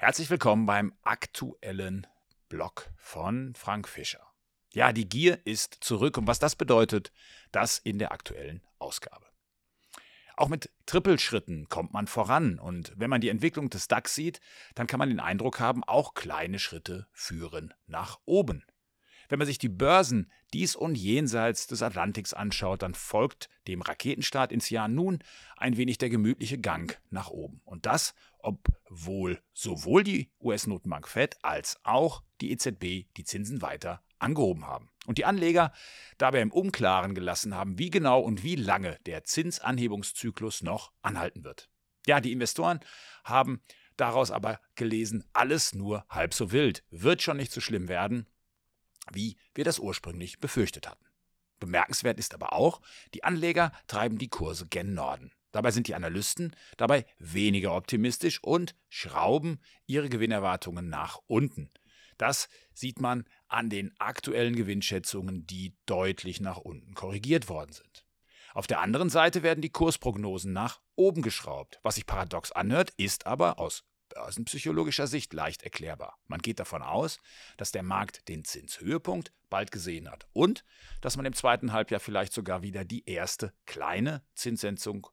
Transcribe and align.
Herzlich 0.00 0.30
willkommen 0.30 0.64
beim 0.64 0.94
aktuellen 1.02 2.06
Blog 2.48 2.90
von 2.96 3.54
Frank 3.54 3.86
Fischer. 3.86 4.26
Ja, 4.72 4.94
die 4.94 5.06
Gier 5.06 5.46
ist 5.46 5.76
zurück 5.82 6.16
und 6.16 6.26
was 6.26 6.38
das 6.38 6.56
bedeutet, 6.56 7.12
das 7.52 7.76
in 7.76 7.98
der 7.98 8.10
aktuellen 8.10 8.62
Ausgabe. 8.78 9.26
Auch 10.38 10.48
mit 10.48 10.70
Trippelschritten 10.86 11.68
kommt 11.68 11.92
man 11.92 12.06
voran 12.06 12.58
und 12.58 12.94
wenn 12.96 13.10
man 13.10 13.20
die 13.20 13.28
Entwicklung 13.28 13.68
des 13.68 13.88
DAX 13.88 14.14
sieht, 14.14 14.40
dann 14.74 14.86
kann 14.86 14.98
man 14.98 15.10
den 15.10 15.20
Eindruck 15.20 15.60
haben, 15.60 15.84
auch 15.84 16.14
kleine 16.14 16.58
Schritte 16.58 17.06
führen 17.12 17.74
nach 17.86 18.20
oben. 18.24 18.64
Wenn 19.30 19.38
man 19.38 19.46
sich 19.46 19.58
die 19.58 19.68
Börsen 19.68 20.28
dies 20.52 20.74
und 20.74 20.96
jenseits 20.96 21.68
des 21.68 21.82
Atlantiks 21.82 22.34
anschaut, 22.34 22.82
dann 22.82 22.94
folgt 22.94 23.48
dem 23.68 23.80
Raketenstart 23.80 24.50
ins 24.50 24.70
Jahr 24.70 24.88
nun 24.88 25.20
ein 25.56 25.76
wenig 25.76 25.98
der 25.98 26.10
gemütliche 26.10 26.58
Gang 26.58 27.00
nach 27.10 27.30
oben. 27.30 27.60
Und 27.64 27.86
das, 27.86 28.16
obwohl 28.40 29.40
sowohl 29.52 30.02
die 30.02 30.32
US-Notenbank 30.40 31.06
Fed 31.06 31.36
als 31.42 31.78
auch 31.84 32.24
die 32.40 32.50
EZB 32.50 33.06
die 33.16 33.22
Zinsen 33.22 33.62
weiter 33.62 34.02
angehoben 34.18 34.66
haben. 34.66 34.90
Und 35.06 35.16
die 35.16 35.24
Anleger 35.24 35.72
dabei 36.18 36.40
im 36.40 36.50
Unklaren 36.50 37.14
gelassen 37.14 37.54
haben, 37.54 37.78
wie 37.78 37.90
genau 37.90 38.18
und 38.18 38.42
wie 38.42 38.56
lange 38.56 38.98
der 39.06 39.22
Zinsanhebungszyklus 39.22 40.62
noch 40.64 40.90
anhalten 41.02 41.44
wird. 41.44 41.70
Ja, 42.04 42.20
die 42.20 42.32
Investoren 42.32 42.80
haben 43.22 43.62
daraus 43.96 44.32
aber 44.32 44.60
gelesen, 44.74 45.22
alles 45.32 45.72
nur 45.72 46.04
halb 46.08 46.34
so 46.34 46.50
wild, 46.50 46.82
wird 46.90 47.22
schon 47.22 47.36
nicht 47.36 47.52
so 47.52 47.60
schlimm 47.60 47.86
werden 47.86 48.26
wie 49.12 49.36
wir 49.54 49.64
das 49.64 49.78
ursprünglich 49.78 50.40
befürchtet 50.40 50.88
hatten. 50.88 51.04
Bemerkenswert 51.58 52.18
ist 52.18 52.34
aber 52.34 52.52
auch, 52.52 52.80
die 53.14 53.24
Anleger 53.24 53.72
treiben 53.86 54.18
die 54.18 54.28
Kurse 54.28 54.66
gen 54.66 54.94
Norden. 54.94 55.30
Dabei 55.52 55.70
sind 55.72 55.88
die 55.88 55.94
Analysten 55.94 56.54
dabei 56.76 57.06
weniger 57.18 57.74
optimistisch 57.74 58.42
und 58.42 58.74
schrauben 58.88 59.60
ihre 59.86 60.08
Gewinnerwartungen 60.08 60.88
nach 60.88 61.18
unten. 61.26 61.70
Das 62.18 62.48
sieht 62.72 63.00
man 63.00 63.24
an 63.48 63.70
den 63.70 63.92
aktuellen 63.98 64.54
Gewinnschätzungen, 64.54 65.46
die 65.46 65.76
deutlich 65.86 66.40
nach 66.40 66.58
unten 66.58 66.94
korrigiert 66.94 67.48
worden 67.48 67.72
sind. 67.72 68.04
Auf 68.52 68.66
der 68.66 68.80
anderen 68.80 69.10
Seite 69.10 69.42
werden 69.42 69.62
die 69.62 69.70
Kursprognosen 69.70 70.52
nach 70.52 70.80
oben 70.96 71.22
geschraubt. 71.22 71.78
Was 71.82 71.94
sich 71.94 72.06
paradox 72.06 72.52
anhört, 72.52 72.90
ist 72.96 73.26
aber 73.26 73.58
aus 73.58 73.84
börsenpsychologischer 74.10 75.06
Sicht 75.06 75.32
leicht 75.32 75.62
erklärbar. 75.62 76.18
Man 76.28 76.40
geht 76.40 76.60
davon 76.60 76.82
aus, 76.82 77.18
dass 77.56 77.72
der 77.72 77.82
Markt 77.82 78.28
den 78.28 78.44
Zinshöhepunkt 78.44 79.32
bald 79.48 79.72
gesehen 79.72 80.10
hat 80.10 80.26
und 80.32 80.64
dass 81.00 81.16
man 81.16 81.26
im 81.26 81.32
zweiten 81.32 81.72
Halbjahr 81.72 82.00
vielleicht 82.00 82.32
sogar 82.32 82.62
wieder 82.62 82.84
die 82.84 83.08
erste 83.08 83.52
kleine 83.66 84.22
Zinssenkung, 84.34 85.10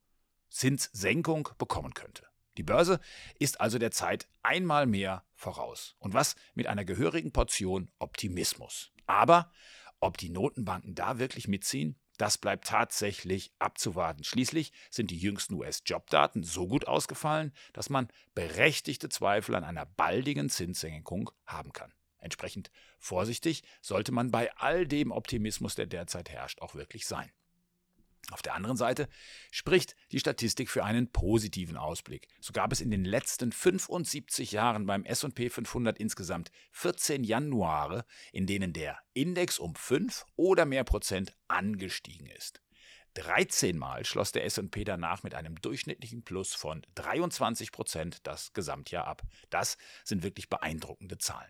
bekommen 1.58 1.94
könnte. 1.94 2.28
Die 2.58 2.64
Börse 2.64 3.00
ist 3.40 3.62
also 3.62 3.78
der 3.78 3.92
Zeit 3.92 4.28
einmal 4.42 4.86
mehr 4.88 5.24
voraus. 5.36 5.96
Und 6.00 6.14
was 6.14 6.36
mit 6.56 6.68
einer 6.68 6.86
gehörigen 6.86 7.32
Portion 7.32 7.92
Optimismus. 8.00 8.92
Aber 9.06 9.52
ob 10.00 10.18
die 10.18 10.30
Notenbanken 10.30 10.96
da 10.96 11.20
wirklich 11.20 11.48
mitziehen? 11.48 12.00
Das 12.18 12.38
bleibt 12.38 12.68
tatsächlich 12.68 13.52
abzuwarten. 13.60 14.24
Schließlich 14.24 14.74
sind 14.90 15.12
die 15.12 15.18
jüngsten 15.18 15.54
US-Jobdaten 15.54 16.44
so 16.44 16.68
gut 16.68 16.88
ausgefallen, 16.88 17.54
dass 17.74 17.90
man 17.90 18.10
berechtigte 18.34 19.08
Zweifel 19.10 19.56
an 19.56 19.64
einer 19.64 19.86
baldigen 19.86 20.50
Zinssenkung 20.50 21.30
haben 21.46 21.74
kann. 21.74 21.94
Entsprechend 22.18 22.72
vorsichtig 22.98 23.64
sollte 23.82 24.12
man 24.12 24.32
bei 24.32 24.52
all 24.56 24.88
dem 24.88 25.12
Optimismus, 25.12 25.76
der 25.76 25.86
derzeit 25.86 26.30
herrscht, 26.30 26.62
auch 26.62 26.74
wirklich 26.74 27.06
sein. 27.06 27.32
Auf 28.32 28.42
der 28.42 28.56
anderen 28.56 28.76
Seite 28.76 29.08
spricht 29.52 29.96
die 30.12 30.20
Statistik 30.20 30.70
für 30.70 30.84
einen 30.84 31.12
positiven 31.12 31.78
Ausblick. 31.78 32.28
So 32.42 32.52
gab 32.52 32.74
es 32.74 32.82
in 32.82 32.92
den 32.92 33.06
letzten 33.06 33.54
75 33.54 34.52
Jahren 34.52 34.86
beim 34.86 35.06
SP 35.08 35.48
500 35.50 35.98
insgesamt 35.98 36.52
14 36.72 37.24
Januare, 37.24 38.06
in 38.34 38.46
denen 38.46 38.74
der 38.74 39.00
Index 39.14 39.60
um 39.60 39.76
5 39.76 40.26
oder 40.36 40.66
mehr 40.66 40.84
Prozent 40.84 41.38
angestiegen 41.48 42.28
ist. 42.28 42.62
13 43.14 43.78
Mal 43.78 44.06
schloss 44.06 44.32
der 44.32 44.46
SP 44.46 44.84
danach 44.84 45.24
mit 45.24 45.34
einem 45.34 45.56
durchschnittlichen 45.60 46.24
Plus 46.24 46.54
von 46.54 46.86
23 46.96 47.72
Prozent 47.72 48.20
das 48.28 48.54
Gesamtjahr 48.54 49.08
ab. 49.08 49.24
Das 49.50 49.78
sind 50.04 50.22
wirklich 50.22 50.50
beeindruckende 50.50 51.18
Zahlen. 51.18 51.50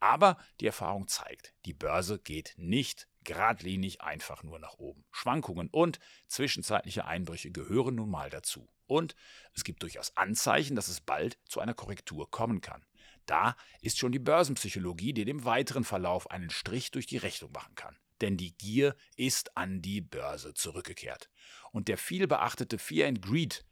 Aber 0.00 0.36
die 0.60 0.66
Erfahrung 0.66 1.08
zeigt, 1.08 1.54
die 1.64 1.74
Börse 1.74 2.18
geht 2.18 2.54
nicht 2.56 3.08
geradlinig 3.24 4.00
einfach 4.00 4.42
nur 4.42 4.58
nach 4.58 4.74
oben. 4.74 5.04
Schwankungen 5.12 5.68
und 5.68 5.98
zwischenzeitliche 6.26 7.04
Einbrüche 7.04 7.50
gehören 7.50 7.94
nun 7.94 8.10
mal 8.10 8.30
dazu. 8.30 8.68
Und 8.86 9.14
es 9.54 9.64
gibt 9.64 9.82
durchaus 9.82 10.16
Anzeichen, 10.16 10.76
dass 10.76 10.88
es 10.88 11.00
bald 11.00 11.38
zu 11.46 11.60
einer 11.60 11.74
Korrektur 11.74 12.30
kommen 12.30 12.60
kann. 12.60 12.84
Da 13.26 13.56
ist 13.80 13.98
schon 13.98 14.12
die 14.12 14.18
Börsenpsychologie, 14.18 15.12
die 15.12 15.24
dem 15.24 15.44
weiteren 15.44 15.84
Verlauf 15.84 16.30
einen 16.30 16.50
Strich 16.50 16.90
durch 16.90 17.06
die 17.06 17.18
Rechnung 17.18 17.52
machen 17.52 17.74
kann. 17.74 17.96
Denn 18.20 18.36
die 18.36 18.56
Gier 18.56 18.96
ist 19.16 19.56
an 19.56 19.82
die 19.82 20.00
Börse 20.00 20.54
zurückgekehrt. 20.54 21.30
Und 21.70 21.88
der 21.88 21.98
viel 21.98 22.26
beachtete 22.26 22.78
Fear 22.78 23.08
and 23.08 23.22
Greed 23.22 23.64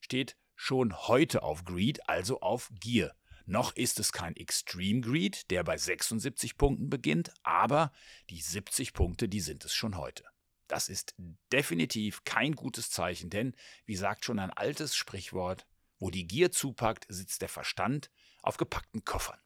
steht 0.00 0.36
schon 0.54 0.96
heute 1.08 1.42
auf 1.42 1.64
Greed, 1.64 2.08
also 2.08 2.40
auf 2.40 2.70
Gier. 2.80 3.14
Noch 3.46 3.74
ist 3.76 4.00
es 4.00 4.12
kein 4.12 4.34
Extreme 4.34 5.00
Greed, 5.00 5.50
der 5.50 5.62
bei 5.62 5.78
76 5.78 6.56
Punkten 6.56 6.90
beginnt, 6.90 7.32
aber 7.44 7.92
die 8.28 8.40
70 8.40 8.92
Punkte, 8.92 9.28
die 9.28 9.40
sind 9.40 9.64
es 9.64 9.72
schon 9.72 9.96
heute. 9.96 10.24
Das 10.66 10.88
ist 10.88 11.14
definitiv 11.52 12.24
kein 12.24 12.56
gutes 12.56 12.90
Zeichen, 12.90 13.30
denn, 13.30 13.54
wie 13.84 13.94
sagt 13.94 14.24
schon 14.24 14.40
ein 14.40 14.50
altes 14.50 14.96
Sprichwort, 14.96 15.64
wo 16.00 16.10
die 16.10 16.26
Gier 16.26 16.50
zupackt, 16.50 17.06
sitzt 17.08 17.40
der 17.40 17.48
Verstand 17.48 18.10
auf 18.42 18.56
gepackten 18.56 19.04
Koffern. 19.04 19.38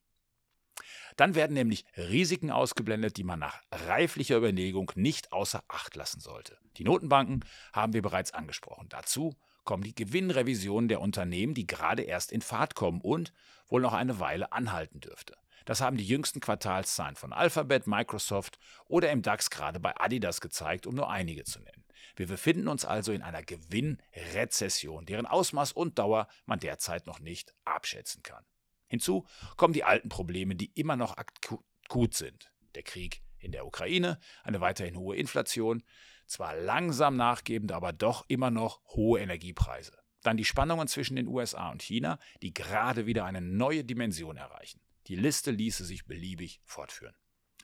Dann 1.17 1.35
werden 1.35 1.53
nämlich 1.53 1.85
Risiken 1.97 2.51
ausgeblendet, 2.51 3.19
die 3.19 3.25
man 3.25 3.41
nach 3.41 3.63
reiflicher 3.71 4.39
Überlegung 4.39 4.91
nicht 4.95 5.33
außer 5.33 5.63
Acht 5.69 5.95
lassen 5.95 6.21
sollte. 6.21 6.59
Die 6.79 6.85
Notenbanken 6.85 7.45
haben 7.75 7.93
wir 7.93 8.01
bereits 8.01 8.33
angesprochen. 8.33 8.89
Dazu 8.89 9.37
kommen 9.65 9.83
die 9.83 9.95
Gewinnrevisionen 9.95 10.89
der 10.89 11.01
Unternehmen, 11.01 11.55
die 11.55 11.67
gerade 11.67 12.03
erst 12.03 12.33
in 12.33 12.43
Fahrt 12.43 12.75
kommen 12.75 13.01
und 13.01 13.33
wohl 13.69 13.81
noch 13.81 13.93
eine 13.93 14.19
Weile 14.21 14.53
anhalten 14.53 15.01
dürfte. 15.01 15.37
Das 15.65 15.81
haben 15.81 15.97
die 15.97 16.07
jüngsten 16.07 16.41
Quartalszahlen 16.41 17.17
von 17.17 17.33
Alphabet, 17.33 17.87
Microsoft 17.87 18.59
oder 18.87 19.11
im 19.11 19.23
DAX 19.23 19.51
gerade 19.51 19.79
bei 19.79 19.95
Adidas 20.01 20.41
gezeigt, 20.41 20.87
um 20.87 20.95
nur 20.95 21.11
einige 21.11 21.45
zu 21.45 21.61
nennen. 21.61 21.85
Wir 22.17 22.27
befinden 22.27 22.69
uns 22.69 22.85
also 22.85 23.13
in 23.13 23.23
einer 23.23 23.43
Gewinnrezession, 23.43 25.07
deren 25.07 25.27
Ausmaß 25.27 25.73
und 25.73 25.99
Dauer 25.99 26.29
man 26.47 26.59
derzeit 26.59 27.07
noch 27.07 27.21
nicht 27.21 27.55
abschätzen 27.65 28.23
kann. 28.23 28.45
Hinzu 28.89 29.27
kommen 29.57 29.75
die 29.75 29.85
alten 29.85 30.09
Probleme, 30.09 30.57
die 30.57 30.73
immer 30.75 30.97
noch 30.97 31.17
akut 31.17 32.15
sind. 32.15 32.51
Der 32.75 32.83
Krieg 32.83 33.23
in 33.39 33.53
der 33.53 33.67
Ukraine, 33.67 34.19
eine 34.43 34.61
weiterhin 34.61 34.97
hohe 34.97 35.17
Inflation, 35.17 35.83
zwar 36.31 36.57
langsam 36.57 37.17
nachgebend, 37.17 37.73
aber 37.73 37.93
doch 37.93 38.25
immer 38.29 38.51
noch 38.51 38.81
hohe 38.89 39.21
Energiepreise. 39.21 39.99
Dann 40.23 40.37
die 40.37 40.45
Spannungen 40.45 40.89
zwischen 40.89 41.17
den 41.17 41.27
USA 41.27 41.71
und 41.71 41.83
China, 41.83 42.19
die 42.43 42.53
gerade 42.53 43.07
wieder 43.07 43.25
eine 43.25 43.41
neue 43.41 43.85
Dimension 43.85 44.37
erreichen. 44.37 44.81
Die 45.07 45.17
Liste 45.17 45.51
ließe 45.51 45.85
sich 45.85 46.05
beliebig 46.07 46.61
fortführen. 46.65 47.15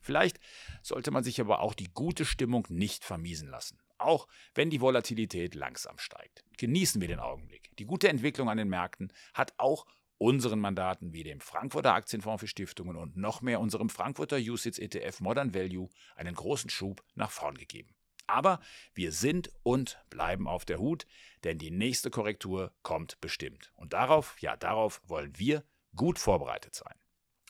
Vielleicht 0.01 0.39
sollte 0.83 1.11
man 1.11 1.25
sich 1.25 1.41
aber 1.41 1.61
auch 1.61 1.75
die 1.75 1.93
gute 1.93 2.25
Stimmung 2.25 2.65
nicht 2.69 3.05
vermiesen 3.05 3.49
lassen, 3.49 3.81
auch 3.99 4.29
wenn 4.55 4.71
die 4.71 4.81
Volatilität 4.81 5.55
langsam 5.55 5.99
steigt. 5.99 6.45
Genießen 6.59 7.01
wir 7.01 7.09
den 7.09 7.19
Augenblick. 7.19 7.77
Die 7.77 7.87
gute 7.87 8.09
Entwicklung 8.09 8.49
an 8.49 8.59
den 8.59 8.69
Märkten 8.69 9.13
hat 9.35 9.53
auch 9.59 9.85
unseren 10.19 10.61
Mandaten 10.61 11.13
wie 11.13 11.25
dem 11.25 11.41
Frankfurter 11.41 11.93
Aktienfonds 11.93 12.41
für 12.41 12.47
Stiftungen 12.47 12.97
und 12.97 13.17
noch 13.17 13.43
mehr 13.43 13.61
unserem 13.61 13.91
Frankfurter 13.91 14.37
USITS 14.37 14.79
ETF 14.79 15.21
Modern 15.21 15.55
Value 15.55 15.91
einen 16.15 16.35
großen 16.35 16.71
Schub 16.71 17.03
nach 17.17 17.33
vorn 17.33 17.59
gegeben. 17.59 17.96
Aber 18.27 18.61
wir 18.95 19.13
sind 19.13 19.51
und 19.63 19.99
bleiben 20.11 20.49
auf 20.49 20.65
der 20.65 20.79
Hut, 20.79 21.07
denn 21.45 21.59
die 21.59 21.71
nächste 21.71 22.11
Korrektur 22.11 22.73
kommt 22.83 23.21
bestimmt. 23.21 23.73
Und 23.77 23.93
darauf, 23.93 24.41
ja, 24.41 24.57
darauf 24.57 25.01
wollen 25.07 25.39
wir 25.39 25.63
gut 25.95 26.19
vorbereitet 26.19 26.75
sein. 26.75 26.95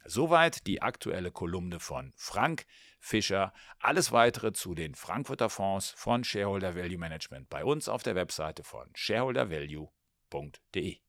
Soweit 0.05 0.67
die 0.67 0.83
aktuelle 0.83 1.33
Kolumne 1.33 1.81
von 1.81 2.13
Frank 2.15 2.67
Fischer. 3.01 3.53
Alles 3.79 4.13
weitere 4.13 4.53
zu 4.53 4.75
den 4.75 4.95
Frankfurter 4.95 5.51
Fonds 5.51 5.91
von 5.91 6.25
Shareholder 6.25 6.77
Value 6.77 6.99
Management 6.99 7.49
bei 7.49 7.65
uns 7.65 7.89
auf 7.89 8.03
der 8.03 8.15
Webseite 8.15 8.63
von 8.63 8.89
shareholdervalue.de. 8.95 11.01